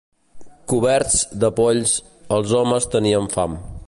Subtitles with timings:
[0.71, 1.93] Coberts de polls,
[2.39, 3.61] els homes tenien fam.